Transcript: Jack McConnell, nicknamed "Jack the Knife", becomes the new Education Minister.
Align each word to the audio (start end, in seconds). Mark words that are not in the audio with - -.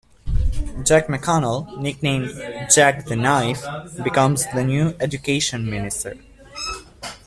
Jack 0.83 1.05
McConnell, 1.09 1.77
nicknamed 1.79 2.31
"Jack 2.73 3.05
the 3.05 3.15
Knife", 3.15 3.63
becomes 4.03 4.47
the 4.51 4.63
new 4.63 4.95
Education 4.99 5.69
Minister. 5.69 6.17